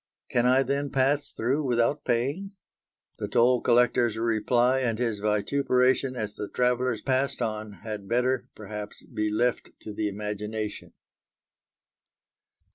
"Can 0.31 0.47
I 0.47 0.63
then 0.63 0.89
pass 0.89 1.31
through 1.31 1.63
without 1.63 2.05
paying?" 2.05 2.53
The 3.19 3.27
toll 3.27 3.61
collector's 3.61 4.17
reply 4.17 4.79
and 4.79 4.97
his 4.97 5.19
vituperation 5.19 6.15
as 6.15 6.33
the 6.33 6.49
travellers 6.49 7.01
passed 7.01 7.39
on 7.39 7.71
had 7.83 8.07
better, 8.07 8.47
perhaps, 8.55 9.03
be 9.05 9.29
left 9.29 9.69
to 9.81 9.93
the 9.93 10.09
imagination. 10.09 10.93